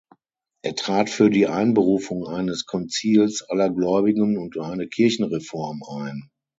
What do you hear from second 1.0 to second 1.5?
für die